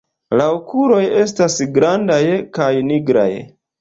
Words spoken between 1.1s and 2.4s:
estas grandaj